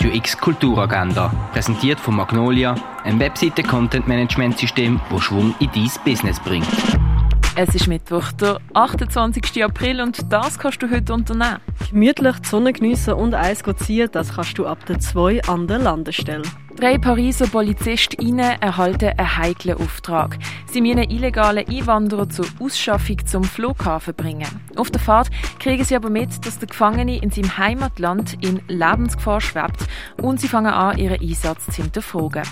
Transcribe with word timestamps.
Radio 0.00 0.16
X 0.16 0.38
Kulturagenda, 0.38 1.30
präsentiert 1.52 2.00
von 2.00 2.16
Magnolia, 2.16 2.74
ein 3.04 3.20
Webseite-Content-Management-System, 3.20 4.98
das 5.10 5.22
Schwung 5.22 5.54
in 5.58 5.70
dein 5.74 5.90
Business 6.06 6.40
bringt. 6.40 6.66
Es 7.54 7.74
ist 7.74 7.86
Mittwoch, 7.86 8.32
der 8.32 8.62
28. 8.72 9.62
April 9.62 10.00
und 10.00 10.32
das 10.32 10.58
kannst 10.58 10.82
du 10.82 10.90
heute 10.90 11.12
unternehmen. 11.12 11.58
Gemütlich 11.88 12.38
die 12.38 12.48
Sonne 12.48 12.72
geniessen 12.72 13.14
und 13.14 13.34
Eis 13.34 13.62
ziehen, 13.78 14.08
das 14.12 14.34
kannst 14.34 14.58
du 14.58 14.66
ab 14.66 14.84
der 14.86 15.00
2 15.00 15.42
an 15.44 15.66
der 15.66 15.78
Landestelle. 15.78 16.42
Drei 16.76 16.96
Pariser 16.96 17.46
PolizistInnen 17.46 18.62
erhalten 18.62 19.12
einen 19.18 19.36
heiklen 19.36 19.76
Auftrag. 19.76 20.38
Sie 20.72 20.80
müssen 20.80 21.10
illegale 21.10 21.66
Einwanderer 21.68 22.28
zur 22.28 22.46
Ausschaffung 22.58 23.26
zum 23.26 23.44
Flughafen 23.44 24.14
bringen. 24.14 24.48
Auf 24.76 24.90
der 24.90 25.00
Fahrt 25.00 25.30
kriegen 25.58 25.84
sie 25.84 25.96
aber 25.96 26.08
mit, 26.08 26.46
dass 26.46 26.58
der 26.58 26.68
Gefangene 26.68 27.20
in 27.20 27.30
seinem 27.30 27.58
Heimatland 27.58 28.38
in 28.42 28.62
Lebensgefahr 28.68 29.42
schwebt 29.42 29.84
und 30.22 30.40
sie 30.40 30.48
fangen 30.48 30.72
an, 30.72 30.96
ihren 30.96 31.20
Einsatz 31.20 31.66
zu 31.66 31.82
hinterfragen. 31.82 32.44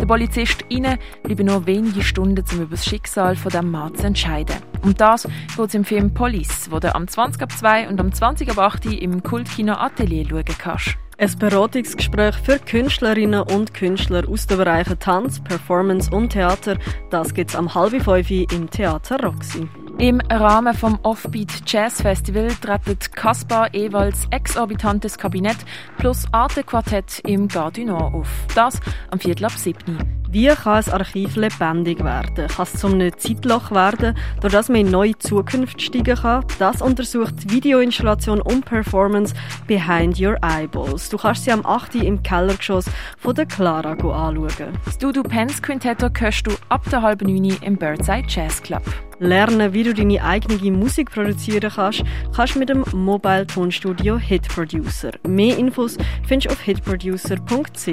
Den 0.00 0.08
PolizistInnen 0.08 0.98
bleiben 1.22 1.46
nur 1.46 1.66
wenige 1.66 2.02
Stunden, 2.02 2.44
um 2.52 2.62
über 2.62 2.76
das 2.76 2.86
Schicksal 2.86 3.36
von 3.36 3.52
dem 3.52 3.70
Mann 3.70 3.94
zu 3.94 4.06
entscheiden. 4.06 4.56
Und 4.86 5.00
das 5.00 5.24
geht 5.24 5.66
es 5.66 5.74
im 5.74 5.84
Film 5.84 6.14
Police, 6.14 6.70
wo 6.70 6.78
du 6.78 6.94
am 6.94 7.08
20 7.08 7.42
ab 7.42 7.50
2 7.50 7.88
und 7.88 7.98
am 7.98 8.12
20 8.12 8.48
ab 8.50 8.58
8 8.58 8.86
im 8.86 9.20
Kultkino 9.20 9.72
Atelier 9.74 10.24
schauen 10.28 10.44
kannst. 10.58 10.96
Ein 11.18 11.38
Beratungsgespräch 11.40 12.36
für 12.36 12.60
Künstlerinnen 12.60 13.42
und 13.42 13.74
Künstler 13.74 14.28
aus 14.28 14.46
den 14.46 14.58
Bereichen 14.58 14.96
Tanz, 15.00 15.42
Performance 15.42 16.14
und 16.14 16.30
Theater. 16.30 16.78
Das 17.10 17.34
gibt 17.34 17.50
es 17.50 17.56
am 17.56 17.74
halb 17.74 18.00
fünf 18.00 18.30
im 18.30 18.70
Theater 18.70 19.18
Roxy. 19.24 19.68
Im 19.98 20.20
Rahmen 20.30 20.74
vom 20.74 21.00
Offbeat 21.02 21.62
Jazz 21.66 22.02
Festival 22.02 22.48
treten 22.60 22.98
Kaspar 23.12 23.74
Ewalds 23.74 24.28
exorbitantes 24.30 25.18
Kabinett 25.18 25.56
plus 25.98 26.26
Arte 26.30 26.62
Quartett 26.62 27.20
im 27.26 27.48
Gare 27.48 27.92
auf. 27.92 28.28
Das 28.54 28.78
am 29.10 29.18
Viertel 29.18 29.46
ab 29.46 29.52
7. 29.52 30.15
Wie 30.30 30.48
kann 30.48 30.84
ein 30.84 30.92
Archiv 30.92 31.36
lebendig 31.36 32.02
werden? 32.02 32.48
Kann 32.48 32.62
es 32.64 32.72
zu 32.74 32.88
einem 32.88 33.16
Zeitloch 33.16 33.70
werden, 33.70 34.16
durch 34.40 34.52
das 34.52 34.68
man 34.68 34.80
in 34.80 34.90
neue 34.90 35.16
Zukunft 35.18 35.80
steigen 35.80 36.16
kann? 36.16 36.44
Das 36.58 36.82
untersucht 36.82 37.34
die 37.44 37.50
Videoinstallation 37.50 38.40
und 38.40 38.64
Performance 38.64 39.34
Behind 39.66 40.20
Your 40.20 40.36
Eyeballs. 40.42 41.08
Du 41.08 41.16
kannst 41.16 41.44
sie 41.44 41.52
am 41.52 41.64
8. 41.64 41.96
im 41.96 42.22
Kellergeschoss 42.22 42.86
von 43.18 43.34
der 43.34 43.46
Clara 43.46 43.92
anschauen. 43.92 44.72
Das 44.84 44.98
Dudu 44.98 45.22
Pence 45.22 45.62
Quintetto 45.62 46.08
hörst 46.18 46.46
du 46.46 46.52
ab 46.68 46.82
der 46.90 47.02
halben 47.02 47.32
9 47.32 47.58
im 47.62 47.76
Birdside 47.76 48.26
Jazz 48.28 48.62
Club. 48.62 48.82
Lernen, 49.18 49.72
wie 49.72 49.82
du 49.82 49.94
deine 49.94 50.22
eigene 50.22 50.70
Musik 50.70 51.10
produzieren 51.10 51.70
kannst, 51.74 52.04
kannst 52.34 52.54
du 52.54 52.58
mit 52.58 52.68
dem 52.68 52.84
Mobile 52.92 53.46
Tonstudio 53.46 54.18
Hit 54.18 54.46
Producer. 54.48 55.10
Mehr 55.26 55.56
Infos 55.56 55.96
findest 56.26 56.46
du 56.46 56.52
auf 56.52 56.60
hitproducer.ch. 56.60 57.88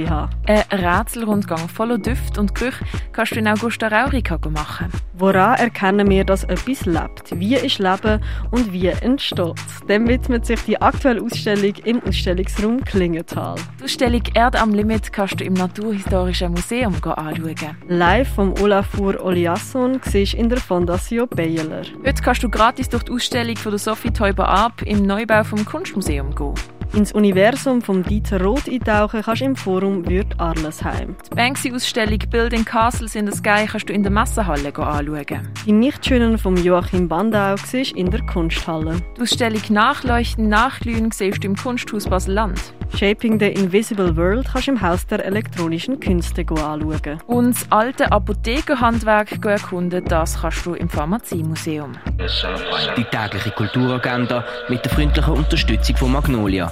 Ein 0.48 0.64
Rätselrundgang 0.72 1.70
voller 1.70 1.98
Düfte 1.98 2.42
und 2.42 2.54
Gerüche 2.56 2.84
kannst 3.14 3.34
du 3.34 3.40
in 3.40 3.48
Augusta 3.48 3.88
Raurica 3.88 4.38
machen. 4.50 4.92
Woran 5.14 5.58
erkennen 5.60 6.10
wir, 6.10 6.26
dass 6.26 6.44
etwas 6.44 6.86
lebt? 6.86 7.40
Wie 7.40 7.56
ist 7.56 7.80
Leben 7.80 8.22
und 8.52 8.74
wie 8.74 8.88
entsteht 8.88 9.56
es? 9.56 9.86
Dem 9.88 10.08
widmet 10.08 10.46
sich 10.46 10.60
die 10.64 10.82
aktuelle 10.82 11.22
Ausstellung 11.22 11.74
im 11.86 12.04
Ausstellungsraum 12.04 12.84
Klingenthal. 12.84 13.56
Die 13.84 13.88
Ausstellung 13.88 14.23
Erde 14.34 14.62
am 14.62 14.73
Limit 14.73 15.12
kannst 15.12 15.42
du 15.42 15.44
im 15.44 15.56
Naturhistorischen 15.56 16.53
Museum 16.53 16.95
anschauen. 17.03 17.76
Live 17.89 18.34
vom 18.34 18.53
Olafur 18.62 19.22
Oliasson 19.22 20.00
siehst 20.06 20.36
in 20.36 20.48
der 20.48 20.59
Fondation 20.59 21.28
Baylor. 21.28 21.81
Heute 22.06 22.23
kannst 22.23 22.44
du 22.44 22.50
gratis 22.50 22.88
durch 22.88 23.04
die 23.04 23.11
Ausstellung 23.11 23.58
von 23.58 23.73
der 23.73 23.80
Sophie 23.80 24.11
Teuber 24.11 24.48
ab 24.48 24.84
im 24.86 25.06
Neubau 25.06 25.44
vom 25.44 25.66
Kunstmuseum 25.66 26.34
gehen. 26.34 26.54
Ins 26.94 27.11
Universum 27.11 27.81
vom 27.81 28.03
Dieter 28.03 28.39
Roth 28.39 28.69
eintauchen 28.69 29.23
kannst 29.23 29.41
du 29.41 29.45
im 29.45 29.55
Forum 29.55 30.08
Würth 30.08 30.39
Arlesheim. 30.39 31.16
Die 31.31 31.36
Banksy-Ausstellung 31.36 32.19
Building 32.30 32.63
Castles 32.63 33.16
in 33.16 33.25
the 33.25 33.36
Sky 33.36 33.66
kannst 33.66 33.89
du 33.89 33.94
in 33.94 34.03
der 34.03 34.11
Messehalle 34.11 34.67
anschauen. 34.75 35.48
Die 35.65 35.71
Nichtschönen 35.71 36.37
von 36.37 36.55
Joachim 36.55 37.08
Bandau 37.08 37.55
siehst 37.58 37.93
in 37.93 38.11
der 38.11 38.23
Kunsthalle. 38.27 38.98
Die 39.17 39.21
Ausstellung 39.21 39.61
Nachleuchten, 39.70 40.49
Nachglühen 40.49 41.09
siehst 41.09 41.43
du 41.43 41.48
im 41.48 41.55
Kunsthaus 41.55 42.08
Basel-Land. 42.08 42.61
Shaping 42.95 43.39
the 43.39 43.48
Invisible 43.48 44.15
World 44.15 44.48
kannst 44.52 44.67
du 44.67 44.71
im 44.73 44.82
Haus 44.82 45.08
der 45.08 45.26
elektronischen 45.26 45.99
Künste 45.99 46.45
anschauen. 46.48 47.20
Und 47.26 47.55
das 47.55 47.65
alte 47.71 48.11
Apothekerhandwerk 48.11 49.43
erkunden, 49.43 50.05
das 50.05 50.39
kannst 50.39 50.64
du 50.64 50.76
im 50.76 50.87
Pharmaziemuseum. 50.87 51.93
Die 52.95 53.03
tägliche 53.05 53.49
Kulturagenda 53.49 54.45
mit 54.70 54.86
der 54.86 54.92
freundlichen 54.92 55.33
Unterstützung 55.33 55.98
von 55.98 56.11
Magnolia, 56.11 56.71